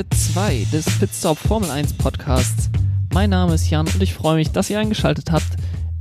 [0.00, 2.70] Folge 2 des Pitstop Formel 1 Podcasts.
[3.12, 5.56] Mein Name ist Jan und ich freue mich, dass ihr eingeschaltet habt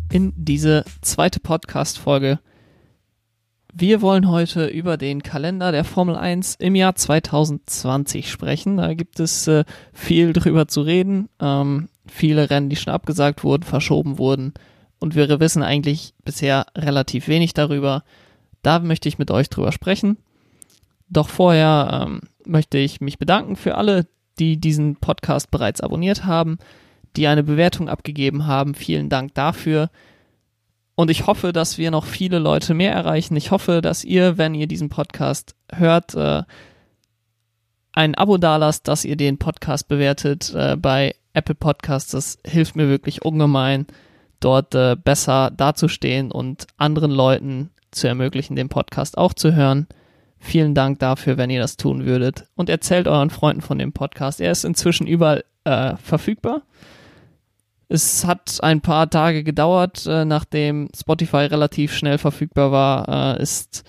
[0.10, 2.40] in diese zweite Podcast-Folge.
[3.74, 8.78] Wir wollen heute über den Kalender der Formel 1 im Jahr 2020 sprechen.
[8.78, 11.28] Da gibt es äh, viel drüber zu reden.
[11.42, 14.54] Ähm, viele Rennen, die schon abgesagt wurden, verschoben wurden.
[15.00, 18.06] Und wir wissen eigentlich bisher relativ wenig darüber.
[18.62, 20.16] Da möchte ich mit euch drüber sprechen.
[21.10, 24.08] Doch vorher ähm, möchte ich mich bedanken für alle,
[24.40, 26.58] die diesen Podcast bereits abonniert haben,
[27.16, 28.76] die eine Bewertung abgegeben haben.
[28.76, 29.90] Vielen Dank dafür.
[30.96, 33.36] Und ich hoffe, dass wir noch viele Leute mehr erreichen.
[33.38, 36.44] Ich hoffe, dass ihr, wenn ihr diesen Podcast hört, äh,
[37.94, 42.12] ein Abo dalasst, dass ihr den Podcast bewertet äh, bei Apple Podcasts.
[42.12, 43.88] Das hilft mir wirklich ungemein,
[44.40, 49.88] dort äh, besser dazustehen und anderen Leuten zu ermöglichen, den Podcast auch zu hören.
[50.40, 52.46] Vielen Dank dafür, wenn ihr das tun würdet.
[52.56, 54.40] Und erzählt euren Freunden von dem Podcast.
[54.40, 56.62] Er ist inzwischen überall äh, verfügbar.
[57.90, 63.84] Es hat ein paar Tage gedauert, äh, nachdem Spotify relativ schnell verfügbar war, äh, ist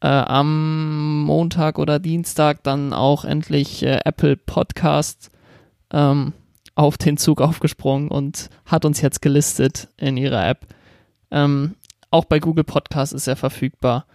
[0.00, 5.30] äh, am Montag oder Dienstag dann auch endlich äh, Apple Podcast
[5.92, 6.32] ähm,
[6.74, 10.66] auf den Zug aufgesprungen und hat uns jetzt gelistet in ihrer App.
[11.30, 11.76] Ähm,
[12.10, 14.06] auch bei Google Podcast ist er verfügbar.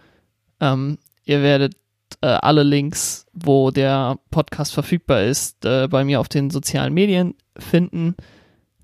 [0.60, 1.76] Ähm, Ihr werdet
[2.20, 7.34] äh, alle Links, wo der Podcast verfügbar ist, äh, bei mir auf den sozialen Medien
[7.56, 8.16] finden.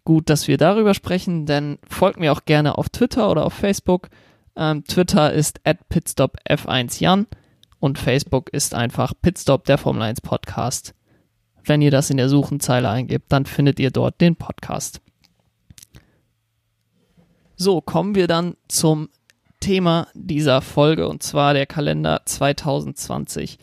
[0.05, 4.08] Gut, dass wir darüber sprechen, denn folgt mir auch gerne auf Twitter oder auf Facebook.
[4.56, 7.27] Ähm, Twitter ist at pitstopf1jan
[7.80, 10.94] und Facebook ist einfach Pitstop der Formel 1 Podcast.
[11.64, 15.00] Wenn ihr das in der Suchenzeile eingebt, dann findet ihr dort den Podcast.
[17.56, 19.08] So, kommen wir dann zum
[19.61, 23.59] Thema dieser Folge und zwar der Kalender 2020.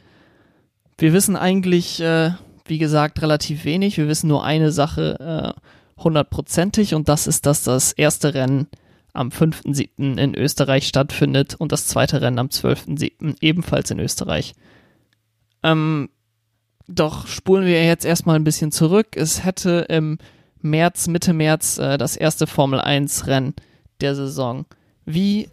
[0.97, 2.31] Wir wissen eigentlich, äh,
[2.65, 3.97] wie gesagt, relativ wenig.
[3.97, 8.67] Wir wissen nur eine Sache äh, hundertprozentig und das ist, dass das erste Rennen
[9.13, 10.17] am 5.7.
[10.17, 13.37] in Österreich stattfindet und das zweite Rennen am 12.7.
[13.41, 14.53] ebenfalls in Österreich.
[15.63, 16.09] Ähm,
[16.87, 19.07] doch spulen wir jetzt erstmal ein bisschen zurück.
[19.15, 20.19] Es hätte im
[20.61, 23.55] März, Mitte März, äh, das erste Formel 1 Rennen
[24.01, 24.65] der Saison
[25.05, 25.49] wie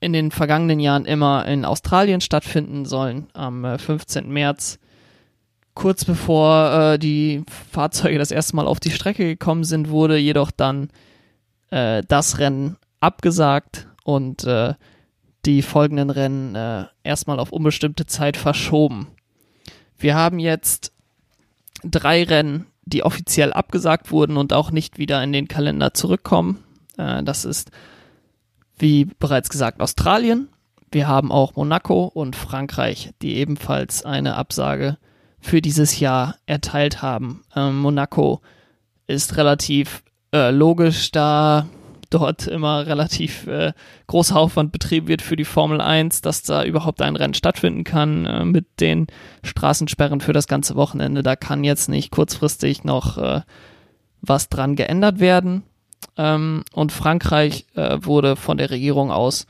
[0.00, 4.24] in den vergangenen Jahren immer in Australien stattfinden sollen, am 15.
[4.24, 4.78] Äh, März.
[5.74, 10.50] Kurz bevor äh, die Fahrzeuge das erste Mal auf die Strecke gekommen sind, wurde jedoch
[10.50, 10.90] dann
[11.70, 14.74] äh, das Rennen abgesagt und äh,
[15.44, 19.08] die folgenden Rennen äh, erstmal auf unbestimmte Zeit verschoben.
[19.98, 20.92] Wir haben jetzt
[21.84, 26.64] drei Rennen, die offiziell abgesagt wurden und auch nicht wieder in den Kalender zurückkommen.
[26.96, 27.70] Äh, das ist
[28.78, 30.48] wie bereits gesagt, Australien.
[30.90, 34.96] Wir haben auch Monaco und Frankreich, die ebenfalls eine Absage
[35.40, 37.42] für dieses Jahr erteilt haben.
[37.54, 38.40] Ähm, Monaco
[39.06, 40.02] ist relativ
[40.32, 41.66] äh, logisch, da
[42.10, 43.72] dort immer relativ äh,
[44.06, 48.24] großer Aufwand betrieben wird für die Formel 1, dass da überhaupt ein Rennen stattfinden kann
[48.24, 49.06] äh, mit den
[49.42, 51.22] Straßensperren für das ganze Wochenende.
[51.22, 53.42] Da kann jetzt nicht kurzfristig noch äh,
[54.20, 55.64] was dran geändert werden.
[56.18, 59.46] Ähm, und Frankreich äh, wurde von der Regierung aus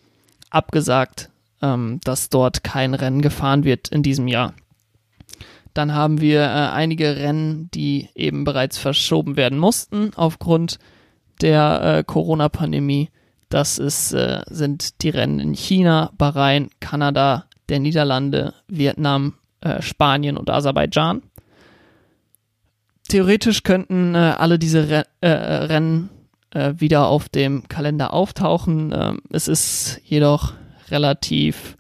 [0.50, 1.30] abgesagt,
[1.62, 4.54] ähm, dass dort kein Rennen gefahren wird in diesem Jahr.
[5.74, 10.78] Dann haben wir äh, einige Rennen, die eben bereits verschoben werden mussten aufgrund
[11.40, 13.10] der äh, Corona-Pandemie.
[13.48, 20.36] Das ist, äh, sind die Rennen in China, Bahrain, Kanada, der Niederlande, Vietnam, äh, Spanien
[20.36, 21.22] und Aserbaidschan.
[23.08, 26.10] Theoretisch könnten äh, alle diese Re äh, Rennen
[26.54, 28.92] äh, wieder auf dem Kalender auftauchen.
[28.94, 30.54] Ähm, es ist jedoch
[30.90, 31.76] relativ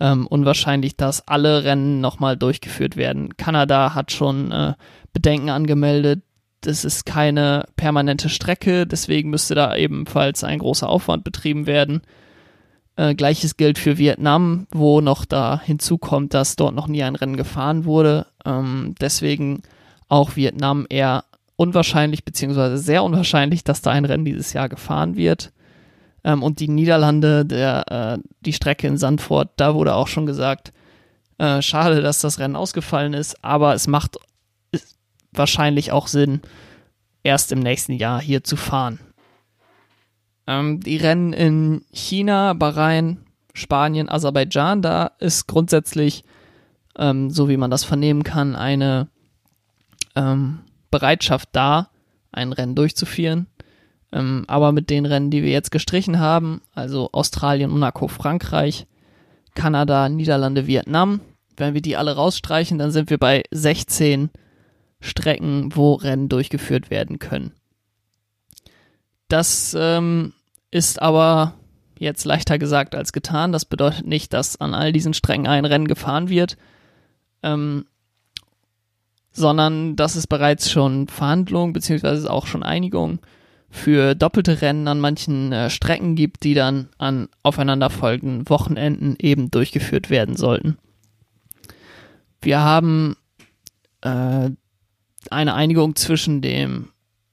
[0.00, 3.36] ähm, unwahrscheinlich, dass alle Rennen nochmal durchgeführt werden.
[3.36, 4.74] Kanada hat schon äh,
[5.12, 6.22] Bedenken angemeldet.
[6.60, 12.02] Das ist keine permanente Strecke, deswegen müsste da ebenfalls ein großer Aufwand betrieben werden.
[12.96, 17.36] Äh, Gleiches gilt für Vietnam, wo noch da hinzukommt, dass dort noch nie ein Rennen
[17.36, 18.26] gefahren wurde.
[18.44, 19.62] Ähm, deswegen
[20.08, 21.24] auch Vietnam eher
[21.56, 25.52] unwahrscheinlich, beziehungsweise sehr unwahrscheinlich, dass da ein Rennen dieses Jahr gefahren wird.
[26.24, 30.72] Ähm, und die Niederlande, der, äh, die Strecke in Sandford, da wurde auch schon gesagt,
[31.38, 34.18] äh, schade, dass das Rennen ausgefallen ist, aber es macht
[35.32, 36.40] wahrscheinlich auch Sinn,
[37.22, 39.00] erst im nächsten Jahr hier zu fahren.
[40.46, 43.18] Ähm, die Rennen in China, Bahrain,
[43.52, 46.24] Spanien, Aserbaidschan, da ist grundsätzlich,
[46.98, 49.08] ähm, so wie man das vernehmen kann, eine
[50.14, 50.60] ähm,
[50.96, 51.90] Bereitschaft da,
[52.32, 53.48] ein Rennen durchzuführen.
[54.12, 58.86] Ähm, aber mit den Rennen, die wir jetzt gestrichen haben, also Australien, Monaco, Frankreich,
[59.54, 61.20] Kanada, Niederlande, Vietnam,
[61.58, 64.30] wenn wir die alle rausstreichen, dann sind wir bei 16
[65.00, 67.52] Strecken, wo Rennen durchgeführt werden können.
[69.28, 70.32] Das ähm,
[70.70, 71.54] ist aber
[71.98, 73.52] jetzt leichter gesagt als getan.
[73.52, 76.56] Das bedeutet nicht, dass an all diesen Strecken ein Rennen gefahren wird,
[77.42, 77.86] ähm,
[79.36, 83.20] sondern dass es bereits schon Verhandlungen beziehungsweise auch schon Einigungen
[83.68, 90.08] für doppelte Rennen an manchen äh, Strecken gibt, die dann an aufeinanderfolgenden Wochenenden eben durchgeführt
[90.08, 90.78] werden sollten.
[92.40, 93.16] Wir haben
[94.00, 94.50] äh,
[95.30, 96.88] eine Einigung zwischen dem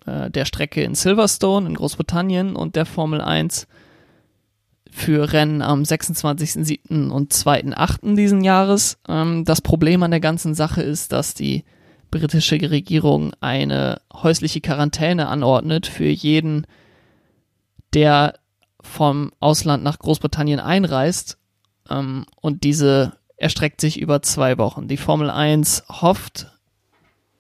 [0.06, 3.68] äh, der Strecke in Silverstone in Großbritannien und der Formel 1
[4.92, 7.10] für Rennen am 26.07.
[7.10, 8.16] und 2.08.
[8.16, 8.98] diesen Jahres.
[9.08, 11.64] Ähm, das Problem an der ganzen Sache ist, dass die
[12.14, 16.68] britische Regierung eine häusliche Quarantäne anordnet für jeden,
[17.94, 18.36] der
[18.82, 21.40] vom Ausland nach Großbritannien einreist.
[21.90, 24.88] Ähm, und diese erstreckt sich über zwei Wochen.
[24.88, 26.52] Die Formel 1 hofft,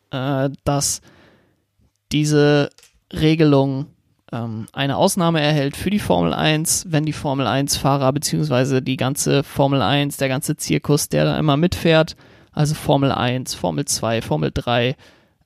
[0.10, 1.02] äh, dass
[2.12, 2.72] diese
[3.12, 3.86] Regelung
[4.32, 8.98] ähm, eine Ausnahme erhält für die Formel 1, wenn die Formel 1 Fahrer beziehungsweise die
[8.98, 12.16] ganze Formel 1, der ganze Zirkus, der da immer mitfährt,
[12.54, 14.96] also Formel 1, Formel 2, Formel 3,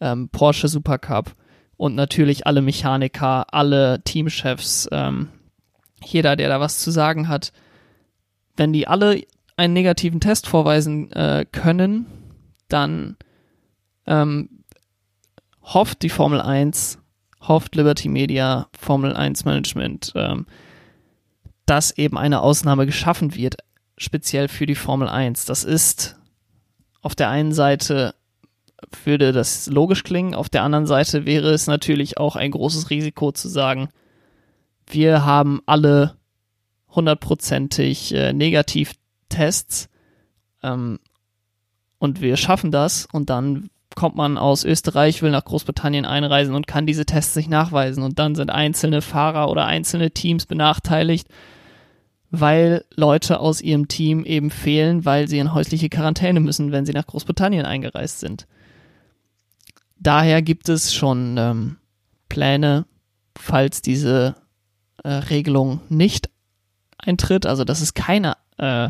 [0.01, 1.33] ähm, Porsche Supercup
[1.77, 5.29] und natürlich alle Mechaniker, alle Teamchefs, ähm,
[6.03, 7.53] jeder, der da was zu sagen hat,
[8.55, 9.23] wenn die alle
[9.55, 12.05] einen negativen Test vorweisen äh, können,
[12.67, 13.17] dann
[14.05, 14.49] ähm,
[15.63, 16.99] hofft die Formel 1,
[17.41, 20.45] hofft Liberty Media, Formel 1 Management, ähm,
[21.65, 23.57] dass eben eine Ausnahme geschaffen wird,
[23.97, 25.45] speziell für die Formel 1.
[25.45, 26.16] Das ist
[27.01, 28.15] auf der einen Seite
[29.03, 33.31] würde das logisch klingen, auf der anderen Seite wäre es natürlich auch ein großes Risiko
[33.31, 33.89] zu sagen,
[34.85, 36.15] wir haben alle
[36.89, 39.89] hundertprozentig äh, Negativtests
[40.63, 40.99] ähm,
[41.99, 46.67] und wir schaffen das und dann kommt man aus Österreich, will nach Großbritannien einreisen und
[46.67, 48.03] kann diese Tests nicht nachweisen.
[48.03, 51.27] Und dann sind einzelne Fahrer oder einzelne Teams benachteiligt,
[52.29, 56.93] weil Leute aus ihrem Team eben fehlen, weil sie in häusliche Quarantäne müssen, wenn sie
[56.93, 58.47] nach Großbritannien eingereist sind.
[59.99, 61.77] Daher gibt es schon ähm,
[62.29, 62.85] Pläne,
[63.37, 64.35] falls diese
[65.03, 66.29] äh, Regelung nicht
[66.97, 68.89] eintritt, also dass es keine, äh,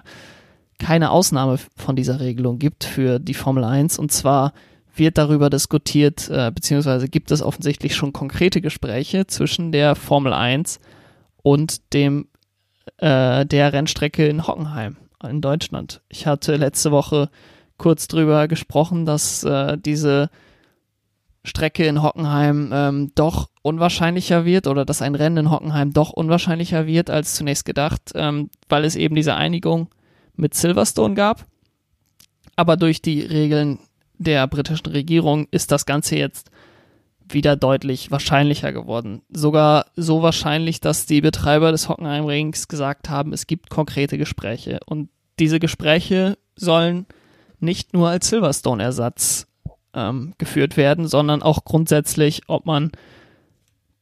[0.79, 3.99] keine Ausnahme von dieser Regelung gibt für die Formel 1.
[3.99, 4.53] Und zwar
[4.95, 10.79] wird darüber diskutiert, äh, beziehungsweise gibt es offensichtlich schon konkrete Gespräche zwischen der Formel 1
[11.43, 12.27] und dem
[12.97, 16.01] äh, der Rennstrecke in Hockenheim in Deutschland.
[16.09, 17.29] Ich hatte letzte Woche
[17.77, 20.29] kurz drüber gesprochen, dass äh, diese
[21.43, 26.85] Strecke in Hockenheim ähm, doch unwahrscheinlicher wird oder dass ein Rennen in Hockenheim doch unwahrscheinlicher
[26.87, 29.89] wird als zunächst gedacht, ähm, weil es eben diese Einigung
[30.35, 31.45] mit Silverstone gab.
[32.55, 33.79] Aber durch die Regeln
[34.17, 36.49] der britischen Regierung ist das Ganze jetzt
[37.29, 39.21] wieder deutlich wahrscheinlicher geworden.
[39.29, 44.79] Sogar so wahrscheinlich, dass die Betreiber des Hockenheimrings gesagt haben, es gibt konkrete Gespräche.
[44.85, 45.09] Und
[45.39, 47.05] diese Gespräche sollen
[47.59, 49.47] nicht nur als Silverstone-Ersatz
[49.93, 52.91] ähm, geführt werden, sondern auch grundsätzlich, ob man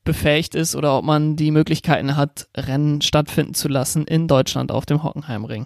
[0.03, 4.85] befähigt ist oder ob man die Möglichkeiten hat, Rennen stattfinden zu lassen in Deutschland auf
[4.85, 5.65] dem Hockenheimring.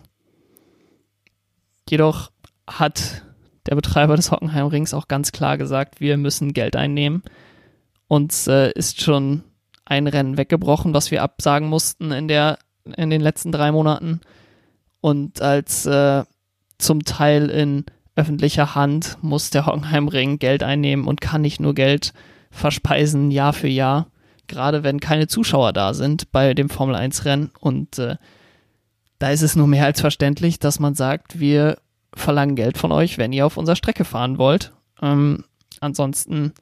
[1.90, 2.32] Jedoch
[2.68, 3.24] hat
[3.66, 7.24] der Betreiber des Hockenheimrings auch ganz klar gesagt, wir müssen Geld einnehmen.
[8.10, 9.44] Uns äh, ist schon
[9.86, 12.58] ein Rennen weggebrochen, was wir absagen mussten in der
[12.98, 14.20] in den letzten drei Monaten.
[15.00, 16.24] Und als äh,
[16.80, 17.86] zum Teil in
[18.16, 22.14] öffentlicher Hand muss der Hockenheimring Geld einnehmen und kann nicht nur Geld
[22.50, 24.08] verspeisen Jahr für Jahr,
[24.48, 27.52] gerade wenn keine Zuschauer da sind bei dem Formel 1 Rennen.
[27.60, 28.16] Und äh,
[29.20, 31.78] da ist es nur mehr als verständlich, dass man sagt, wir
[32.16, 34.74] verlangen Geld von euch, wenn ihr auf unserer Strecke fahren wollt.
[35.00, 35.44] Ähm,
[35.80, 36.54] ansonsten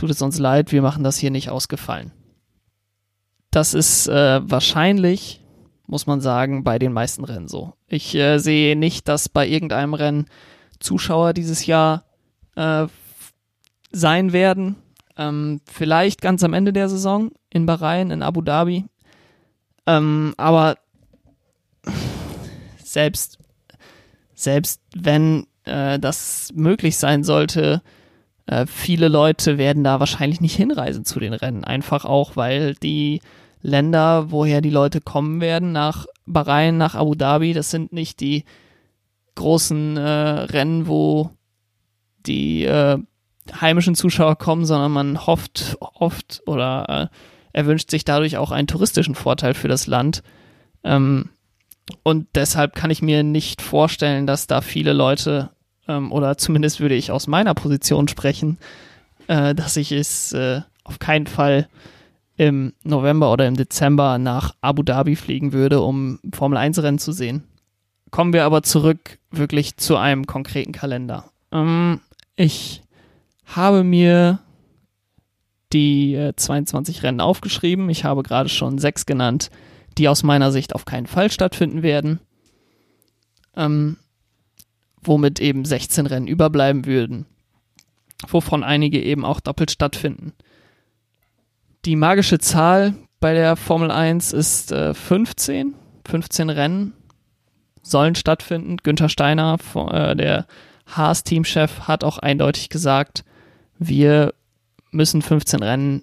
[0.00, 2.10] tut es uns leid, wir machen das hier nicht ausgefallen.
[3.50, 5.44] Das ist äh, wahrscheinlich,
[5.86, 7.74] muss man sagen, bei den meisten Rennen so.
[7.86, 10.26] Ich äh, sehe nicht, dass bei irgendeinem Rennen
[10.78, 12.04] Zuschauer dieses Jahr
[12.56, 12.86] äh,
[13.92, 14.76] sein werden.
[15.18, 18.86] Ähm, vielleicht ganz am Ende der Saison in Bahrain, in Abu Dhabi.
[19.86, 20.78] Ähm, aber
[22.82, 23.38] selbst
[24.34, 27.82] selbst wenn äh, das möglich sein sollte,
[28.46, 31.64] äh, viele Leute werden da wahrscheinlich nicht hinreisen zu den Rennen.
[31.64, 33.20] Einfach auch, weil die
[33.62, 38.44] Länder, woher die Leute kommen werden, nach Bahrain, nach Abu Dhabi, das sind nicht die
[39.34, 41.30] großen äh, Rennen, wo
[42.26, 42.98] die äh,
[43.60, 47.16] heimischen Zuschauer kommen, sondern man hofft oft oder äh,
[47.52, 50.22] erwünscht sich dadurch auch einen touristischen Vorteil für das Land.
[50.84, 51.30] Ähm,
[52.02, 55.50] und deshalb kann ich mir nicht vorstellen, dass da viele Leute,
[55.90, 58.58] ähm, oder zumindest würde ich aus meiner Position sprechen,
[59.26, 61.68] äh, dass ich es äh, auf keinen Fall
[62.36, 67.12] im November oder im Dezember nach Abu Dhabi fliegen würde, um Formel 1 Rennen zu
[67.12, 67.44] sehen.
[68.10, 71.30] Kommen wir aber zurück wirklich zu einem konkreten Kalender.
[71.52, 72.00] Ähm,
[72.36, 72.82] ich
[73.44, 74.38] habe mir
[75.72, 77.90] die äh, 22 Rennen aufgeschrieben.
[77.90, 79.50] Ich habe gerade schon sechs genannt,
[79.98, 82.20] die aus meiner Sicht auf keinen Fall stattfinden werden.
[83.56, 83.96] Ähm,
[85.02, 87.26] womit eben 16 Rennen überbleiben würden,
[88.28, 90.32] wovon einige eben auch doppelt stattfinden.
[91.84, 95.74] Die magische Zahl bei der Formel 1 ist äh, 15.
[96.06, 96.94] 15 Rennen
[97.82, 98.78] sollen stattfinden.
[98.78, 100.46] Günther Steiner, äh, der
[100.86, 103.24] Haas-Teamchef, hat auch eindeutig gesagt,
[103.78, 104.34] wir
[104.90, 106.02] müssen 15 Rennen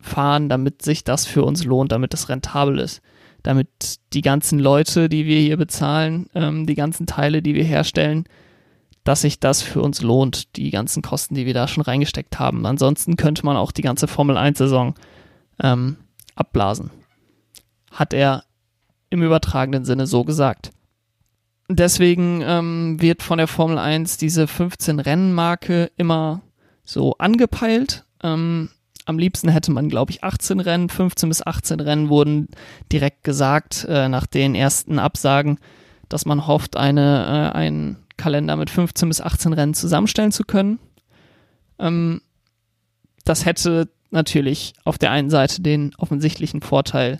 [0.00, 3.00] fahren, damit sich das für uns lohnt, damit es rentabel ist.
[3.42, 8.24] Damit die ganzen Leute, die wir hier bezahlen, ähm, die ganzen Teile, die wir herstellen,
[9.04, 12.66] dass sich das für uns lohnt, die ganzen Kosten, die wir da schon reingesteckt haben.
[12.66, 14.94] Ansonsten könnte man auch die ganze Formel 1-Saison
[15.60, 15.96] ähm,
[16.36, 16.90] abblasen.
[17.90, 18.44] Hat er
[19.10, 20.70] im übertragenen Sinne so gesagt.
[21.68, 26.42] Deswegen ähm, wird von der Formel 1 diese 15-Rennen-Marke immer
[26.84, 28.04] so angepeilt.
[28.22, 28.70] Ähm,
[29.04, 30.88] am liebsten hätte man, glaube ich, 18 Rennen.
[30.88, 32.48] 15 bis 18 Rennen wurden
[32.90, 35.58] direkt gesagt äh, nach den ersten Absagen,
[36.08, 40.78] dass man hofft, eine, äh, einen Kalender mit 15 bis 18 Rennen zusammenstellen zu können.
[41.78, 42.20] Ähm,
[43.24, 47.18] das hätte natürlich auf der einen Seite den offensichtlichen Vorteil,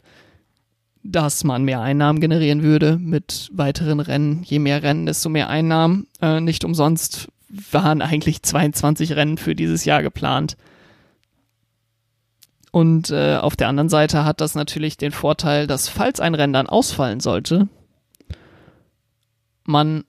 [1.02, 4.42] dass man mehr Einnahmen generieren würde mit weiteren Rennen.
[4.44, 6.06] Je mehr Rennen, desto mehr Einnahmen.
[6.20, 7.28] Äh, nicht umsonst
[7.70, 10.56] waren eigentlich 22 Rennen für dieses Jahr geplant.
[12.72, 16.54] Und äh, auf der anderen Seite hat das natürlich den Vorteil, dass falls ein Rennen
[16.54, 17.68] dann ausfallen sollte,
[19.64, 20.04] man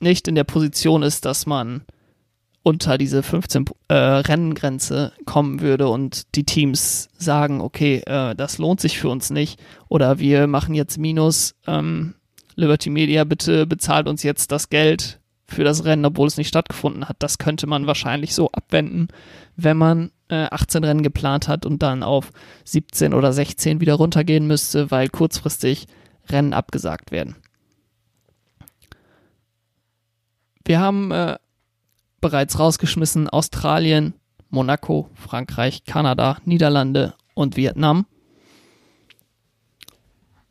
[0.00, 1.82] nicht in der Position ist, dass man
[2.62, 8.80] unter diese 15 äh, Rennengrenze kommen würde und die Teams sagen, okay, äh, das lohnt
[8.80, 12.14] sich für uns nicht oder wir machen jetzt Minus, ähm,
[12.54, 17.08] Liberty Media, bitte bezahlt uns jetzt das Geld für das Rennen, obwohl es nicht stattgefunden
[17.08, 17.16] hat.
[17.18, 19.08] Das könnte man wahrscheinlich so abwenden,
[19.56, 22.32] wenn man äh, 18 Rennen geplant hat und dann auf
[22.64, 25.86] 17 oder 16 wieder runtergehen müsste, weil kurzfristig
[26.30, 27.36] Rennen abgesagt werden.
[30.64, 31.36] Wir haben äh,
[32.20, 34.14] bereits rausgeschmissen Australien,
[34.48, 38.06] Monaco, Frankreich, Kanada, Niederlande und Vietnam.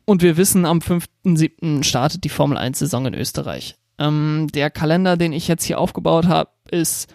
[0.04, 1.82] Und wir wissen, am 5.7.
[1.82, 3.76] startet die Formel 1-Saison in Österreich.
[3.98, 7.12] Ähm, der Kalender, den ich jetzt hier aufgebaut habe, ist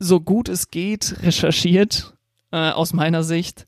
[0.00, 2.14] so gut es geht recherchiert,
[2.50, 3.66] äh, aus meiner Sicht.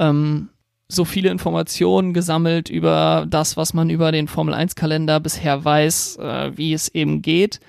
[0.00, 0.48] Ähm,
[0.88, 6.56] so viele Informationen gesammelt über das, was man über den Formel 1-Kalender bisher weiß, äh,
[6.56, 7.60] wie es eben geht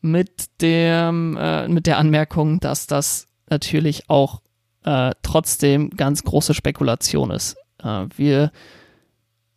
[0.00, 4.40] mit dem, äh, mit der Anmerkung, dass das natürlich auch
[4.84, 7.56] äh, trotzdem ganz große Spekulation ist.
[7.82, 8.52] Äh, wir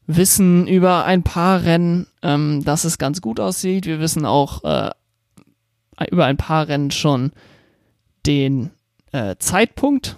[0.08, 3.86] wissen über ein paar Rennen, ähm, dass es ganz gut aussieht.
[3.86, 4.92] Wir wissen auch äh,
[6.10, 7.32] über ein paar Rennen schon
[8.26, 8.72] den
[9.12, 10.18] äh, Zeitpunkt,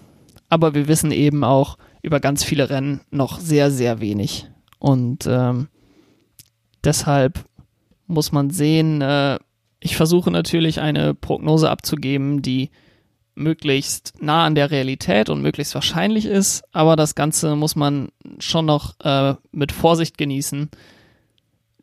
[0.49, 4.47] aber wir wissen eben auch über ganz viele Rennen noch sehr, sehr wenig.
[4.79, 5.67] Und ähm,
[6.83, 7.43] deshalb
[8.07, 9.39] muss man sehen, äh,
[9.79, 12.71] ich versuche natürlich eine Prognose abzugeben, die
[13.35, 18.65] möglichst nah an der Realität und möglichst wahrscheinlich ist, aber das Ganze muss man schon
[18.65, 20.69] noch äh, mit Vorsicht genießen,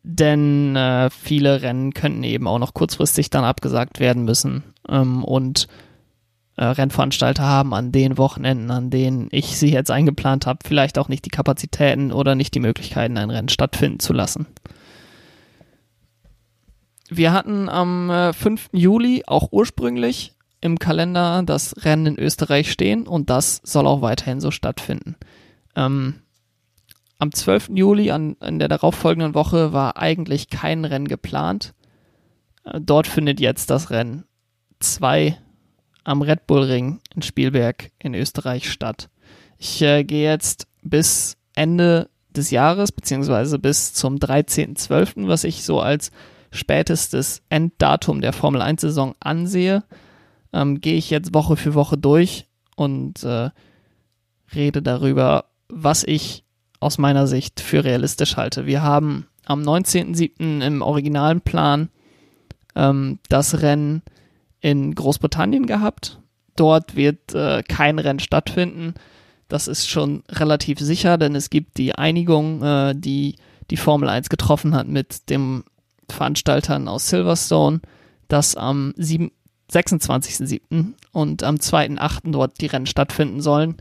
[0.05, 5.67] denn äh, viele Rennen könnten eben auch noch kurzfristig dann abgesagt werden müssen ähm, und
[6.57, 11.09] äh, Rennveranstalter haben an den Wochenenden, an denen ich sie jetzt eingeplant habe, vielleicht auch
[11.09, 14.45] nicht die Kapazitäten oder nicht die Möglichkeiten, ein Rennen stattfinden zu lassen.
[17.09, 18.69] Wir hatten am äh, 5.
[18.73, 24.39] Juli auch ursprünglich im Kalender das Rennen in Österreich stehen und das soll auch weiterhin
[24.39, 25.15] so stattfinden.
[25.75, 26.21] Ähm,
[27.17, 27.69] am 12.
[27.73, 31.73] Juli, an, in der darauffolgenden Woche, war eigentlich kein Rennen geplant.
[32.63, 34.25] Äh, dort findet jetzt das Rennen
[34.79, 35.37] 2
[36.03, 39.09] am Red Bull Ring in Spielberg in Österreich statt.
[39.57, 45.79] Ich äh, gehe jetzt bis Ende des Jahres, beziehungsweise bis zum 13.12., was ich so
[45.79, 46.11] als
[46.51, 49.83] spätestes Enddatum der Formel 1-Saison ansehe,
[50.53, 53.49] ähm, gehe ich jetzt Woche für Woche durch und äh,
[54.53, 56.44] rede darüber, was ich
[56.79, 58.65] aus meiner Sicht für realistisch halte.
[58.65, 60.65] Wir haben am 19.07.
[60.65, 61.89] im originalen Plan
[62.75, 64.01] ähm, das Rennen
[64.59, 66.19] in Großbritannien gehabt.
[66.55, 68.93] Dort wird äh, kein Rennen stattfinden.
[69.47, 73.35] Das ist schon relativ sicher, denn es gibt die Einigung, äh, die
[73.71, 75.63] die Formel 1 getroffen hat mit dem
[76.09, 77.81] Veranstaltern aus Silverstone,
[78.27, 79.31] dass am 7,
[79.71, 80.93] 26.07.
[81.11, 82.31] und am 2.08.
[82.31, 83.77] dort die Rennen stattfinden sollen.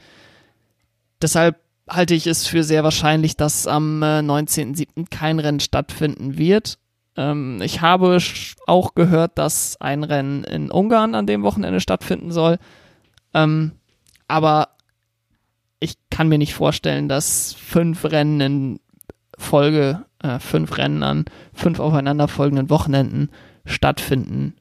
[1.20, 5.06] Deshalb halte ich es für sehr wahrscheinlich, dass am äh, 19.07.
[5.10, 6.78] kein Rennen stattfinden wird.
[7.16, 8.18] Ähm, ich habe
[8.66, 12.58] auch gehört, dass ein Rennen in Ungarn an dem Wochenende stattfinden soll.
[13.34, 13.72] Ähm,
[14.28, 14.68] aber
[15.80, 18.80] ich kann mir nicht vorstellen, dass fünf Rennen in
[19.36, 23.30] Folge, äh, fünf Rennen an fünf aufeinanderfolgenden Wochenenden
[23.66, 24.54] stattfinden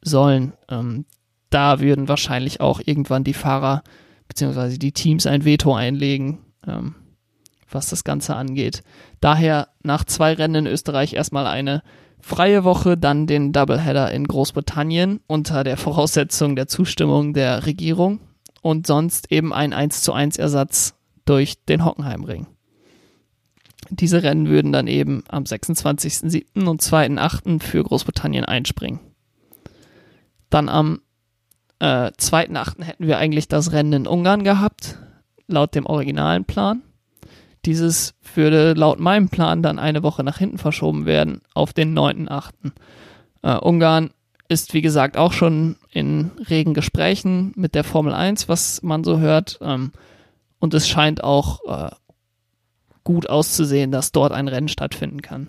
[0.00, 0.52] sollen.
[0.70, 1.04] Ähm,
[1.50, 3.82] da würden wahrscheinlich auch irgendwann die Fahrer
[4.28, 4.78] bzw.
[4.78, 6.94] die Teams ein Veto einlegen, ähm,
[7.70, 8.82] was das Ganze angeht.
[9.20, 11.82] Daher nach zwei Rennen in Österreich erstmal eine
[12.20, 18.20] freie Woche, dann den Doubleheader in Großbritannien unter der Voraussetzung der Zustimmung der Regierung
[18.62, 20.94] und sonst eben ein 1 zu 1 Ersatz
[21.24, 22.46] durch den Hockenheimring.
[23.90, 26.66] Diese Rennen würden dann eben am 26.07.
[26.66, 27.62] und 2.08.
[27.62, 28.98] für Großbritannien einspringen.
[30.50, 31.00] Dann am
[31.78, 32.82] äh, 2.8.
[32.82, 34.98] hätten wir eigentlich das Rennen in Ungarn gehabt,
[35.48, 36.82] laut dem originalen Plan.
[37.64, 42.50] Dieses würde laut meinem Plan dann eine Woche nach hinten verschoben werden auf den 9.8.
[43.42, 44.10] Äh, Ungarn
[44.48, 49.18] ist, wie gesagt, auch schon in regen Gesprächen mit der Formel 1, was man so
[49.18, 49.58] hört.
[49.60, 49.92] Ähm,
[50.60, 51.90] und es scheint auch äh,
[53.02, 55.48] gut auszusehen, dass dort ein Rennen stattfinden kann.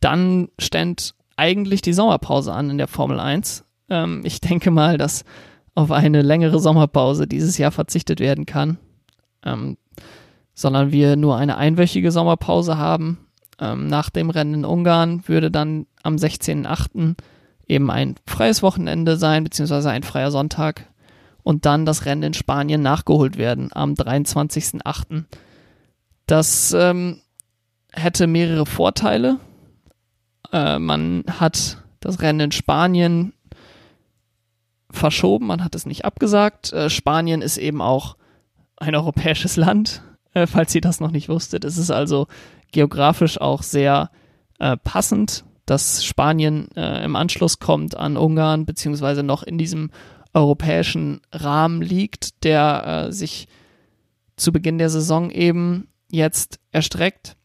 [0.00, 3.64] Dann stand eigentlich die Sommerpause an in der Formel 1.
[3.88, 5.24] Ähm, ich denke mal, dass
[5.74, 8.78] auf eine längere Sommerpause dieses Jahr verzichtet werden kann,
[9.44, 9.76] ähm,
[10.54, 13.18] sondern wir nur eine einwöchige Sommerpause haben.
[13.58, 17.16] Ähm, nach dem Rennen in Ungarn würde dann am 16.08.
[17.66, 20.86] eben ein freies Wochenende sein, beziehungsweise ein freier Sonntag
[21.42, 25.24] und dann das Rennen in Spanien nachgeholt werden am 23.08.
[26.26, 27.20] Das ähm,
[27.92, 29.38] hätte mehrere Vorteile.
[30.52, 33.32] Äh, man hat das Rennen in Spanien
[34.90, 36.72] verschoben, man hat es nicht abgesagt.
[36.72, 38.16] Äh, Spanien ist eben auch
[38.76, 40.02] ein europäisches Land,
[40.34, 41.64] äh, falls ihr das noch nicht wusstet.
[41.64, 42.26] Es ist also
[42.72, 44.10] geografisch auch sehr
[44.58, 49.90] äh, passend, dass Spanien äh, im Anschluss kommt an Ungarn, beziehungsweise noch in diesem
[50.34, 53.48] europäischen Rahmen liegt, der äh, sich
[54.36, 57.36] zu Beginn der Saison eben jetzt erstreckt.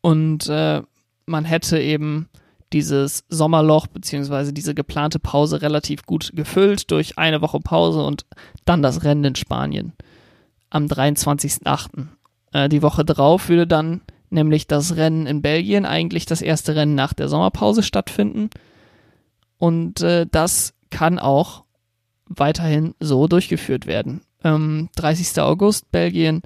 [0.00, 0.82] Und äh,
[1.26, 2.28] man hätte eben
[2.72, 8.24] dieses Sommerloch beziehungsweise diese geplante Pause relativ gut gefüllt durch eine Woche Pause und
[8.64, 9.92] dann das Rennen in Spanien
[10.72, 12.06] am 23.08.
[12.52, 16.94] Äh, die Woche drauf würde dann nämlich das Rennen in Belgien, eigentlich das erste Rennen
[16.94, 18.50] nach der Sommerpause stattfinden.
[19.58, 21.64] Und äh, das kann auch
[22.26, 24.22] weiterhin so durchgeführt werden.
[24.42, 25.40] Ähm, 30.
[25.40, 26.42] August, Belgien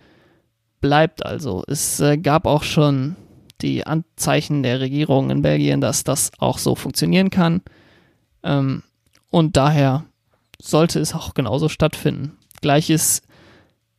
[0.81, 1.63] bleibt also.
[1.67, 3.17] Es äh, gab auch schon
[3.63, 7.63] die Anzeichen der Regierung in Belgien, dass das auch so funktionieren kann.
[8.43, 8.83] Ähm,
[9.31, 10.05] und daher
[10.61, 12.37] sollte es auch genauso stattfinden.
[12.61, 13.23] Gleiches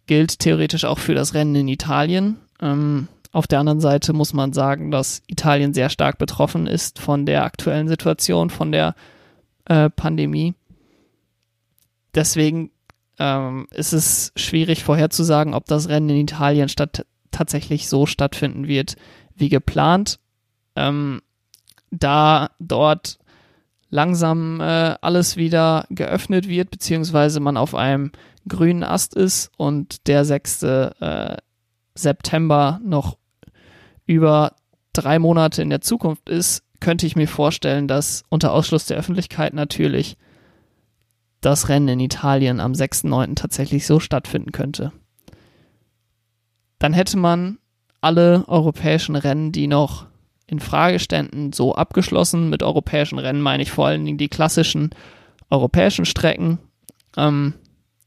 [0.07, 2.37] gilt theoretisch auch für das Rennen in Italien.
[2.61, 7.25] Ähm, auf der anderen Seite muss man sagen, dass Italien sehr stark betroffen ist von
[7.25, 8.95] der aktuellen Situation, von der
[9.65, 10.55] äh, Pandemie.
[12.15, 12.71] Deswegen
[13.19, 18.95] ähm, ist es schwierig vorherzusagen, ob das Rennen in Italien statt tatsächlich so stattfinden wird,
[19.37, 20.19] wie geplant.
[20.75, 21.21] Ähm,
[21.91, 23.19] da dort
[23.89, 28.11] langsam äh, alles wieder geöffnet wird, beziehungsweise man auf einem
[28.47, 30.63] grünen Ast ist und der 6.
[30.63, 31.37] Äh,
[31.95, 33.17] September noch
[34.05, 34.55] über
[34.93, 39.53] drei Monate in der Zukunft ist, könnte ich mir vorstellen, dass unter Ausschluss der Öffentlichkeit
[39.53, 40.17] natürlich
[41.41, 43.35] das Rennen in Italien am 6.9.
[43.35, 44.91] tatsächlich so stattfinden könnte.
[46.79, 47.57] Dann hätte man
[48.07, 50.05] alle europäischen Rennen, die noch
[50.47, 52.49] in Frage ständen, so abgeschlossen.
[52.49, 54.91] Mit europäischen Rennen meine ich vor allen Dingen die klassischen
[55.49, 56.57] europäischen Strecken.
[57.17, 57.53] Ähm,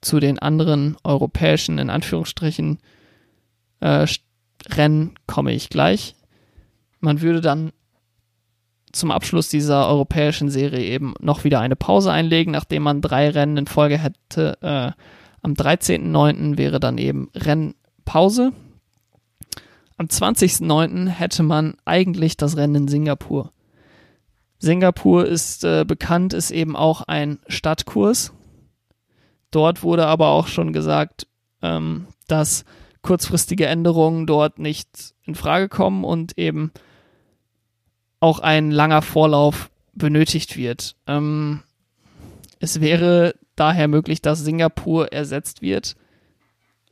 [0.01, 2.79] zu den anderen europäischen, in Anführungsstrichen,
[3.81, 4.07] äh,
[4.71, 6.15] Rennen komme ich gleich.
[7.01, 7.73] Man würde dann
[8.93, 13.59] zum Abschluss dieser europäischen Serie eben noch wieder eine Pause einlegen, nachdem man drei Rennen
[13.59, 14.57] in Folge hätte.
[14.63, 14.93] Äh,
[15.43, 16.57] am 13.09.
[16.57, 18.53] wäre dann eben Rennpause.
[20.01, 21.09] Am 20.09.
[21.09, 23.53] hätte man eigentlich das Rennen in Singapur.
[24.59, 28.33] Singapur ist äh, bekannt, ist eben auch ein Stadtkurs.
[29.51, 31.27] Dort wurde aber auch schon gesagt,
[31.61, 32.65] ähm, dass
[33.03, 34.89] kurzfristige Änderungen dort nicht
[35.23, 36.73] in Frage kommen und eben
[38.21, 40.97] auch ein langer Vorlauf benötigt wird.
[41.07, 41.61] Ähm,
[42.59, 45.95] es wäre daher möglich, dass Singapur ersetzt wird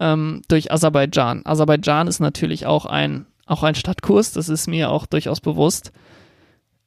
[0.01, 1.43] ähm, durch Aserbaidschan.
[1.45, 5.93] Aserbaidschan ist natürlich auch ein, auch ein Stadtkurs, das ist mir auch durchaus bewusst.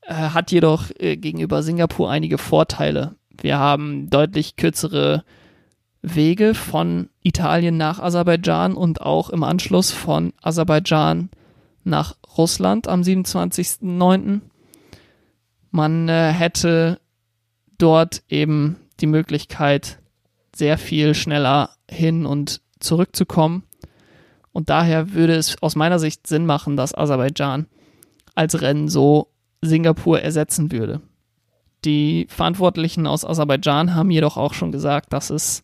[0.02, 3.16] äh, hat jedoch äh, gegenüber Singapur einige Vorteile.
[3.40, 5.24] Wir haben deutlich kürzere
[6.02, 11.30] Wege von Italien nach Aserbaidschan und auch im Anschluss von Aserbaidschan
[11.84, 14.42] nach Russland am 27.09.
[15.70, 17.00] Man äh, hätte
[17.78, 20.00] dort eben die Möglichkeit,
[20.56, 23.64] sehr viel schneller hin und zurückzukommen.
[24.52, 27.68] Und daher würde es aus meiner Sicht Sinn machen, dass Aserbaidschan
[28.36, 29.28] als Rennen so
[29.62, 31.02] Singapur ersetzen würde.
[31.86, 35.64] Die Verantwortlichen aus Aserbaidschan haben jedoch auch schon gesagt, dass es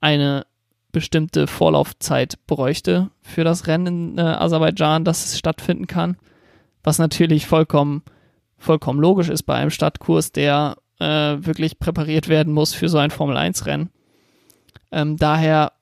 [0.00, 0.46] eine
[0.90, 6.16] bestimmte Vorlaufzeit bräuchte für das Rennen in äh, Aserbaidschan, dass es stattfinden kann.
[6.82, 8.02] Was natürlich vollkommen,
[8.58, 11.04] vollkommen logisch ist bei einem Stadtkurs, der äh,
[11.40, 13.90] wirklich präpariert werden muss für so ein Formel-1-Rennen.
[14.90, 15.72] Ähm, daher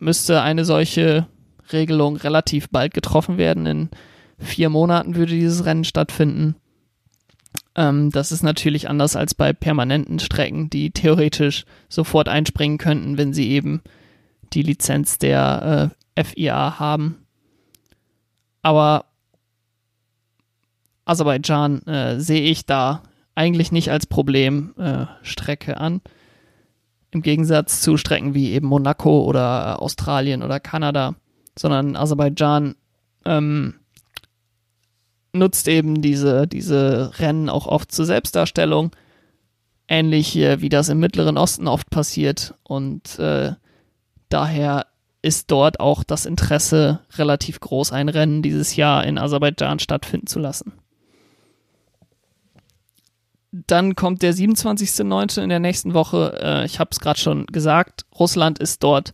[0.00, 1.26] müsste eine solche
[1.72, 3.66] Regelung relativ bald getroffen werden.
[3.66, 3.90] In
[4.38, 6.56] vier Monaten würde dieses Rennen stattfinden.
[7.74, 13.32] Ähm, das ist natürlich anders als bei permanenten Strecken, die theoretisch sofort einspringen könnten, wenn
[13.32, 13.82] sie eben
[14.52, 17.26] die Lizenz der äh, FIA haben.
[18.62, 19.04] Aber
[21.04, 23.02] Aserbaidschan äh, sehe ich da
[23.34, 26.00] eigentlich nicht als Problemstrecke äh, an.
[27.12, 31.16] Im Gegensatz zu Strecken wie eben Monaco oder Australien oder Kanada,
[31.58, 32.76] sondern Aserbaidschan
[33.24, 33.74] ähm,
[35.32, 38.94] nutzt eben diese, diese Rennen auch oft zur Selbstdarstellung.
[39.88, 42.54] Ähnlich wie das im Mittleren Osten oft passiert.
[42.62, 43.54] Und äh,
[44.28, 44.86] daher
[45.22, 50.38] ist dort auch das Interesse relativ groß, ein Rennen dieses Jahr in Aserbaidschan stattfinden zu
[50.38, 50.72] lassen.
[53.52, 55.42] Dann kommt der 27.09.
[55.42, 56.38] in der nächsten Woche.
[56.40, 59.12] Äh, ich habe es gerade schon gesagt, Russland ist dort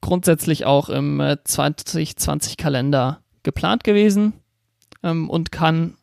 [0.00, 4.34] grundsätzlich auch im 2020-Kalender äh, geplant gewesen
[5.02, 5.96] ähm, und kann,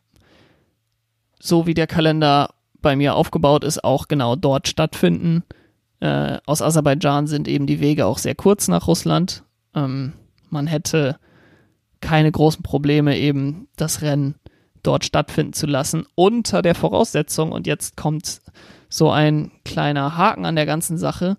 [1.38, 5.44] so wie der Kalender bei mir aufgebaut ist, auch genau dort stattfinden.
[6.00, 9.44] Äh, aus Aserbaidschan sind eben die Wege auch sehr kurz nach Russland.
[9.74, 10.14] Ähm,
[10.50, 11.16] man hätte
[12.00, 14.34] keine großen Probleme, eben das Rennen
[14.82, 18.40] dort stattfinden zu lassen, unter der Voraussetzung, und jetzt kommt
[18.88, 21.36] so ein kleiner Haken an der ganzen Sache,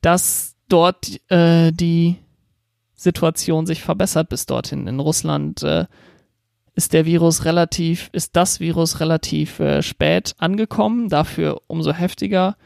[0.00, 2.16] dass dort äh, die
[2.94, 4.86] Situation sich verbessert bis dorthin.
[4.86, 5.86] In Russland äh,
[6.74, 12.56] ist der Virus relativ, ist das Virus relativ äh, spät angekommen, dafür umso heftiger.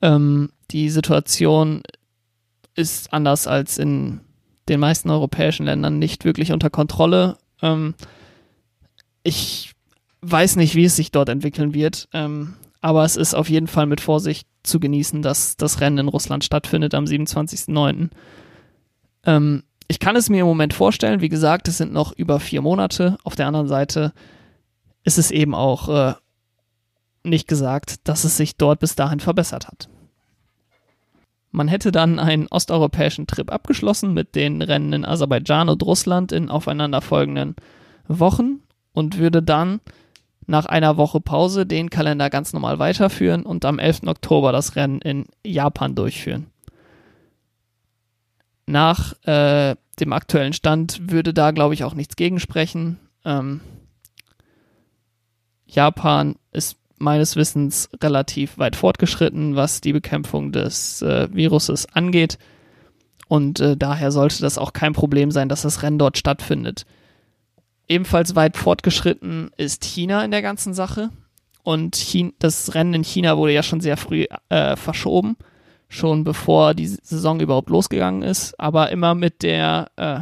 [0.00, 1.82] Ähm, die Situation
[2.74, 4.20] ist anders als in
[4.68, 7.38] den meisten europäischen Ländern nicht wirklich unter Kontrolle.
[7.62, 7.94] Ähm,
[9.28, 9.74] ich
[10.22, 13.86] weiß nicht, wie es sich dort entwickeln wird, ähm, aber es ist auf jeden Fall
[13.86, 18.08] mit Vorsicht zu genießen, dass das Rennen in Russland stattfindet am 27.09.
[19.24, 22.62] Ähm, ich kann es mir im Moment vorstellen, wie gesagt, es sind noch über vier
[22.62, 23.18] Monate.
[23.22, 24.12] Auf der anderen Seite
[25.04, 26.14] ist es eben auch äh,
[27.22, 29.88] nicht gesagt, dass es sich dort bis dahin verbessert hat.
[31.50, 36.48] Man hätte dann einen osteuropäischen Trip abgeschlossen mit den Rennen in Aserbaidschan und Russland in
[36.48, 37.56] aufeinanderfolgenden
[38.06, 38.62] Wochen
[38.98, 39.80] und würde dann
[40.46, 44.02] nach einer Woche Pause den Kalender ganz normal weiterführen und am 11.
[44.06, 46.46] Oktober das Rennen in Japan durchführen
[48.68, 52.98] nach äh, dem aktuellen Stand würde da, glaube ich, auch nichts gegensprechen.
[53.24, 53.60] Ähm,
[55.66, 62.38] Japan ist meines Wissens relativ weit fortgeschritten, was die Bekämpfung des äh, Viruses angeht.
[63.26, 66.84] Und äh, daher sollte das auch kein Problem sein, dass das Rennen dort stattfindet.
[67.88, 71.10] Ebenfalls weit fortgeschritten ist China in der ganzen Sache.
[71.62, 75.36] Und China, das Rennen in China wurde ja schon sehr früh äh, verschoben
[75.88, 80.20] schon bevor die Saison überhaupt losgegangen ist, aber immer mit der äh,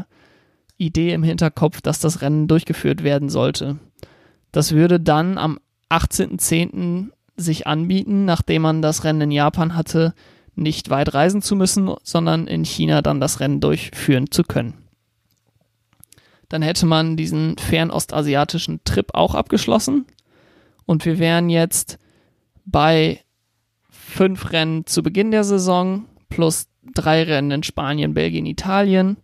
[0.79, 3.79] Idee im Hinterkopf, dass das Rennen durchgeführt werden sollte.
[4.53, 5.59] Das würde dann am
[5.91, 7.11] 18.10.
[7.37, 10.15] sich anbieten, nachdem man das Rennen in Japan hatte,
[10.55, 14.86] nicht weit reisen zu müssen, sondern in China dann das Rennen durchführen zu können.
[16.49, 20.07] Dann hätte man diesen fernostasiatischen Trip auch abgeschlossen
[20.85, 21.99] und wir wären jetzt
[22.65, 23.21] bei
[23.91, 29.17] fünf Rennen zu Beginn der Saison plus drei Rennen in Spanien, Belgien, Italien,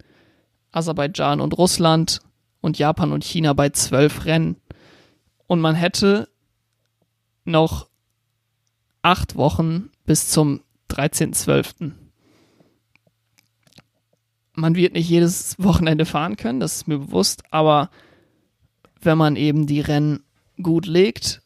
[0.72, 2.20] Aserbaidschan und Russland
[2.60, 4.56] und Japan und China bei zwölf Rennen.
[5.46, 6.28] Und man hätte
[7.44, 7.88] noch
[9.02, 11.92] acht Wochen bis zum 13.12.
[14.62, 17.90] Man wird nicht jedes Wochenende fahren können, das ist mir bewusst, aber
[19.00, 20.22] wenn man eben die Rennen
[20.62, 21.42] gut legt,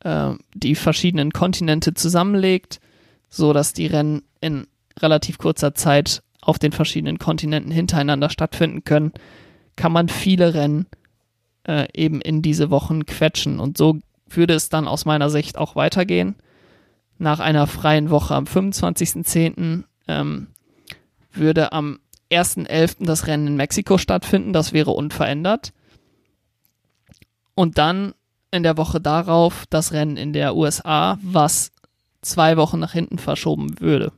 [0.00, 2.80] äh, die verschiedenen Kontinente zusammenlegt,
[3.28, 4.66] so dass die Rennen in
[4.98, 9.12] relativ kurzer Zeit auf den verschiedenen Kontinenten hintereinander stattfinden können,
[9.76, 10.86] kann man viele Rennen
[11.68, 13.60] äh, eben in diese Wochen quetschen.
[13.60, 16.36] Und so würde es dann aus meiner Sicht auch weitergehen.
[17.18, 19.84] Nach einer freien Woche am 25.10.
[20.08, 20.46] Ähm,
[21.34, 21.98] würde am
[22.32, 23.04] 1.11.
[23.06, 24.52] das Rennen in Mexiko stattfinden.
[24.52, 25.72] Das wäre unverändert.
[27.54, 28.14] Und dann
[28.50, 31.72] in der Woche darauf das Rennen in der USA, was
[32.20, 34.12] zwei Wochen nach hinten verschoben würde.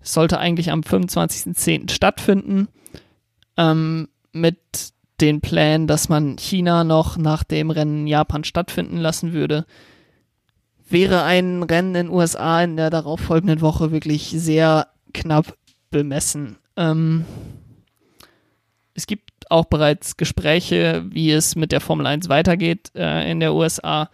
[0.00, 1.90] Es sollte eigentlich am 25.10.
[1.90, 2.68] stattfinden,
[3.56, 4.58] ähm, mit
[5.20, 9.64] den Plänen, dass man China noch nach dem Rennen in Japan stattfinden lassen würde.
[10.88, 15.56] Wäre ein Rennen in USA in der darauffolgenden Woche wirklich sehr knapp
[15.90, 16.58] bemessen.
[16.76, 17.24] Ähm,
[18.94, 23.54] es gibt auch bereits Gespräche, wie es mit der Formel 1 weitergeht äh, in der
[23.54, 24.10] USA.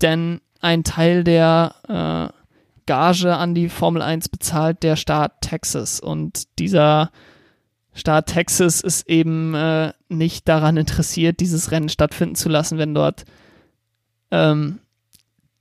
[0.00, 2.44] Denn ein Teil der äh,
[2.86, 6.00] Gage an die Formel 1 bezahlt der Staat Texas.
[6.00, 7.10] Und dieser
[7.94, 13.24] Staat Texas ist eben äh, nicht daran interessiert, dieses Rennen stattfinden zu lassen, wenn dort
[14.30, 14.80] ähm,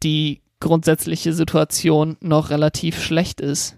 [0.02, 3.78] die grundsätzliche Situation noch relativ schlecht ist.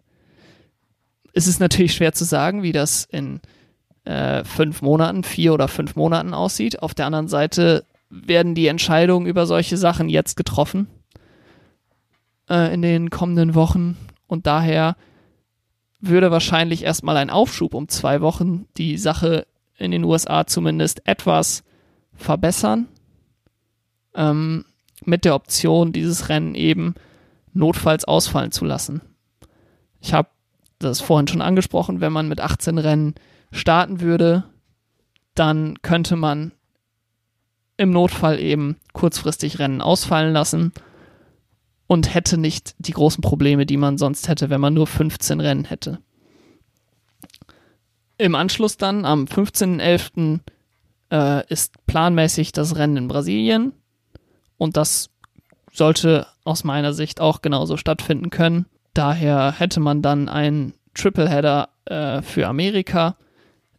[1.36, 3.41] Es ist natürlich schwer zu sagen, wie das in
[4.06, 6.82] äh, fünf Monaten, vier oder fünf Monaten aussieht.
[6.82, 10.88] Auf der anderen Seite werden die Entscheidungen über solche Sachen jetzt getroffen
[12.50, 14.95] äh, in den kommenden Wochen und daher
[16.00, 19.45] würde wahrscheinlich erstmal ein Aufschub um zwei Wochen die Sache
[19.78, 21.65] in den USA zumindest etwas
[22.13, 22.88] verbessern.
[24.13, 24.63] Ähm,
[25.04, 26.95] mit der Option, dieses Rennen eben
[27.52, 29.02] notfalls ausfallen zu lassen.
[30.00, 30.30] Ich habe
[30.86, 33.15] das vorhin schon angesprochen, wenn man mit 18 Rennen
[33.52, 34.43] starten würde,
[35.34, 36.52] dann könnte man
[37.78, 40.71] im Notfall eben kurzfristig Rennen ausfallen lassen
[41.88, 45.65] und hätte nicht die großen Probleme, die man sonst hätte, wenn man nur 15 Rennen
[45.65, 46.00] hätte.
[48.17, 50.39] Im Anschluss dann am 15.11.
[51.12, 53.74] Äh, ist planmäßig das Rennen in Brasilien
[54.58, 55.12] und das
[55.71, 58.65] sollte aus meiner Sicht auch genauso stattfinden können.
[58.95, 63.15] Daher hätte man dann einen Tripleheader äh, für Amerika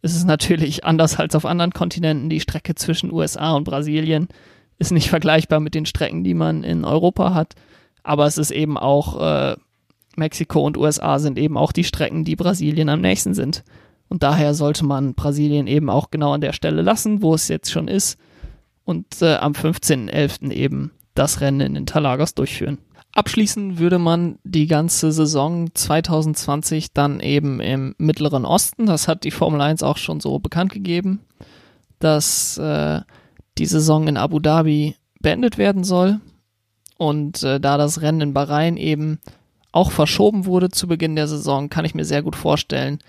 [0.01, 2.29] es ist natürlich anders als auf anderen Kontinenten.
[2.29, 4.27] Die Strecke zwischen USA und Brasilien
[4.79, 7.55] ist nicht vergleichbar mit den Strecken, die man in Europa hat.
[8.03, 9.55] Aber es ist eben auch, äh,
[10.15, 13.63] Mexiko und USA sind eben auch die Strecken, die Brasilien am nächsten sind.
[14.07, 17.71] Und daher sollte man Brasilien eben auch genau an der Stelle lassen, wo es jetzt
[17.71, 18.17] schon ist.
[18.85, 20.51] Und äh, am 15.11.
[20.51, 22.77] eben das Rennen in Interlagos durchführen.
[23.17, 28.85] Abschließen würde man die ganze Saison 2020 dann eben im Mittleren Osten.
[28.85, 31.21] Das hat die Formel 1 auch schon so bekannt gegeben,
[31.97, 33.01] dass äh,
[33.57, 36.21] die Saison in Abu Dhabi beendet werden soll.
[36.99, 39.17] Und äh, da das Rennen in Bahrain eben
[39.71, 42.99] auch verschoben wurde zu Beginn der Saison, kann ich mir sehr gut vorstellen,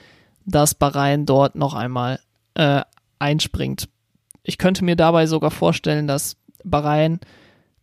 [0.46, 2.18] dass Bahrain dort noch einmal
[2.54, 2.80] äh,
[3.18, 3.90] einspringt.
[4.42, 7.20] Ich könnte mir dabei sogar vorstellen, dass Bahrain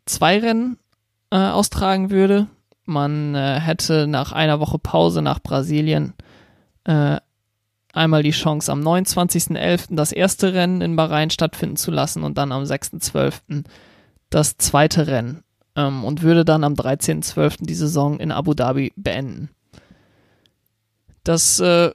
[0.07, 0.79] zwei Rennen
[1.31, 2.47] äh, austragen würde.
[2.85, 6.13] Man äh, hätte nach einer Woche Pause nach Brasilien
[6.83, 7.17] äh,
[7.93, 9.95] einmal die Chance, am 29.11.
[9.95, 13.63] das erste Rennen in Bahrain stattfinden zu lassen und dann am 6.12.
[14.29, 15.43] das zweite Rennen
[15.75, 17.65] ähm, und würde dann am 13.12.
[17.65, 19.49] die Saison in Abu Dhabi beenden.
[21.23, 21.91] Das äh,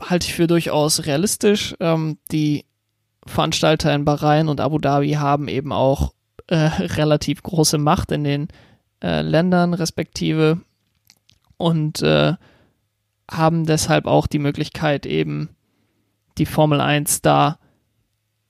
[0.00, 1.74] halte ich für durchaus realistisch.
[1.80, 2.64] Ähm, die
[3.26, 6.12] Veranstalter in Bahrain und Abu Dhabi haben eben auch
[6.46, 8.48] äh, relativ große Macht in den
[9.02, 10.60] äh, Ländern respektive
[11.56, 12.34] und äh,
[13.30, 15.50] haben deshalb auch die Möglichkeit eben
[16.38, 17.58] die Formel 1 da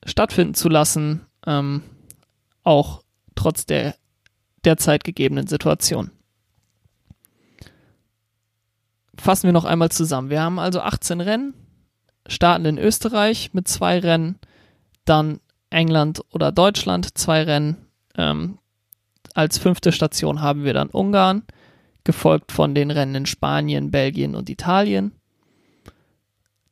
[0.05, 1.83] stattfinden zu lassen, ähm,
[2.63, 3.03] auch
[3.35, 3.95] trotz der
[4.63, 6.11] derzeit gegebenen Situation.
[9.17, 10.29] Fassen wir noch einmal zusammen.
[10.29, 11.53] Wir haben also 18 Rennen,
[12.27, 14.39] starten in Österreich mit zwei Rennen,
[15.05, 17.84] dann England oder Deutschland zwei Rennen,
[18.17, 18.59] ähm,
[19.33, 21.43] als fünfte Station haben wir dann Ungarn,
[22.03, 25.11] gefolgt von den Rennen in Spanien, Belgien und Italien.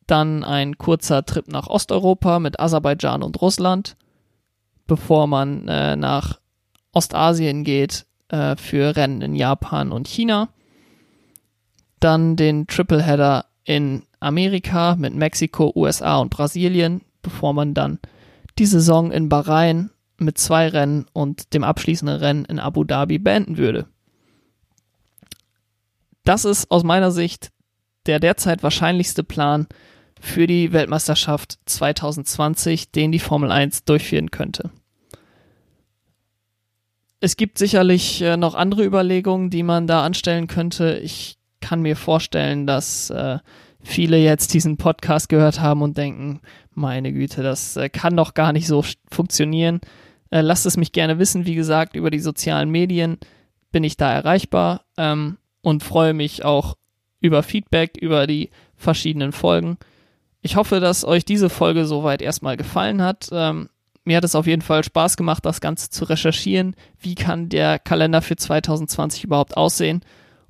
[0.08, 3.98] Dann ein kurzer Trip nach Osteuropa mit Aserbaidschan und Russland,
[4.88, 6.40] bevor man äh, nach
[6.92, 10.50] Ostasien geht äh, für Rennen in Japan und China.
[12.00, 18.00] Dann den Tripleheader in Amerika mit Mexiko, USA und Brasilien, bevor man dann
[18.60, 19.90] die Saison in Bahrain
[20.24, 23.88] mit zwei Rennen und dem abschließenden Rennen in Abu Dhabi beenden würde.
[26.24, 27.52] Das ist aus meiner Sicht
[28.06, 29.68] der derzeit wahrscheinlichste Plan
[30.20, 34.72] für die Weltmeisterschaft 2020, den die Formel 1 durchführen könnte.
[37.20, 41.00] Es gibt sicherlich äh, noch andere Überlegungen, die man da anstellen könnte.
[41.02, 43.40] Ich kann mir vorstellen, dass äh,
[43.82, 46.42] viele jetzt diesen Podcast gehört haben und denken,
[46.74, 49.80] meine Güte, das äh, kann doch gar nicht so funktionieren.
[50.34, 51.46] Äh, lasst es mich gerne wissen.
[51.46, 53.20] Wie gesagt, über die sozialen Medien
[53.72, 56.76] bin ich da erreichbar ähm, und freue mich auch
[57.20, 59.78] über Feedback, über die verschiedenen Folgen.
[60.42, 63.30] Ich hoffe, dass euch diese Folge soweit erstmal gefallen hat.
[63.32, 63.70] Ähm,
[64.06, 66.76] mir hat es auf jeden Fall Spaß gemacht, das Ganze zu recherchieren.
[67.00, 70.02] Wie kann der Kalender für 2020 überhaupt aussehen?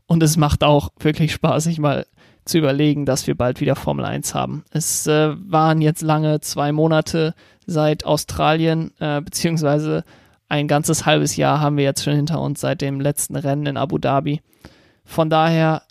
[0.06, 2.08] Und es macht auch wirklich Spaß, sich mal
[2.46, 4.64] zu überlegen, dass wir bald wieder Formel 1 haben.
[4.72, 7.34] Es äh, waren jetzt lange zwei Monate
[7.66, 10.04] seit Australien, äh, beziehungsweise
[10.50, 13.78] ein ganzes halbes Jahr haben wir jetzt schon hinter uns seit dem letzten Rennen in
[13.78, 14.42] Abu Dhabi.
[15.06, 15.84] Von daher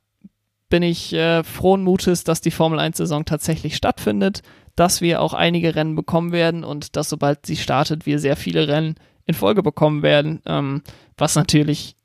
[0.69, 4.43] bin ich äh, frohen Mutes, dass die Formel 1-Saison tatsächlich stattfindet,
[4.77, 8.69] dass wir auch einige Rennen bekommen werden und dass sobald sie startet, wir sehr viele
[8.69, 8.95] Rennen
[9.27, 10.83] in Folge bekommen werden, ähm,
[11.17, 11.97] was natürlich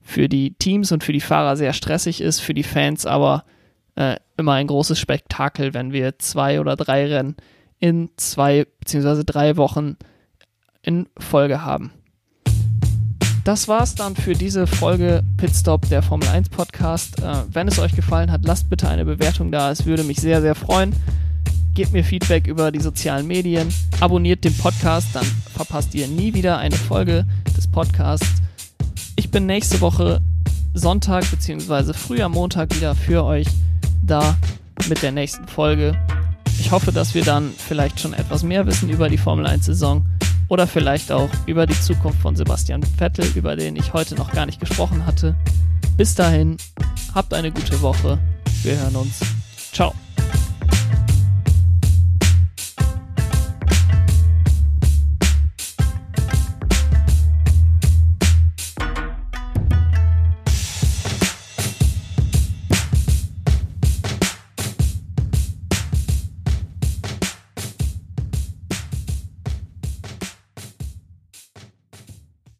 [0.00, 3.44] für die Teams und für die Fahrer sehr stressig ist, für die Fans aber
[3.96, 7.36] äh, immer ein großes Spektakel, wenn wir zwei oder drei Rennen
[7.78, 9.96] in zwei beziehungsweise drei Wochen
[10.82, 11.92] in Folge haben.
[13.44, 17.22] Das war's dann für diese Folge Pitstop der Formel 1 Podcast.
[17.22, 19.70] Äh, wenn es euch gefallen hat, lasst bitte eine Bewertung da.
[19.70, 20.94] Es würde mich sehr, sehr freuen.
[21.74, 23.72] Gebt mir Feedback über die sozialen Medien.
[24.00, 28.42] Abonniert den Podcast, dann verpasst ihr nie wieder eine Folge des Podcasts.
[29.14, 30.20] Ich bin nächste Woche
[30.74, 31.92] Sonntag bzw.
[31.92, 33.46] früher Montag wieder für euch
[34.06, 34.36] da
[34.88, 35.98] mit der nächsten Folge.
[36.58, 40.06] Ich hoffe, dass wir dann vielleicht schon etwas mehr wissen über die Formel 1 Saison
[40.48, 44.46] oder vielleicht auch über die Zukunft von Sebastian Vettel, über den ich heute noch gar
[44.46, 45.34] nicht gesprochen hatte.
[45.96, 46.56] Bis dahin,
[47.14, 48.18] habt eine gute Woche.
[48.62, 49.20] Wir hören uns.
[49.72, 49.94] Ciao.